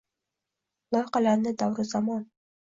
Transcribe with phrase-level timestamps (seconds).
[0.97, 2.27] Loyqalandi davru zamon.